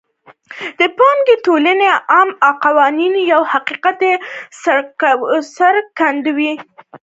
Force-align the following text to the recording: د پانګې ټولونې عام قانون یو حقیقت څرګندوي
د 0.79 0.81
پانګې 0.97 1.35
ټولونې 1.45 1.87
عام 2.11 2.29
قانون 2.97 3.13
یو 3.31 3.41
حقیقت 3.53 3.97
څرګندوي 5.57 6.51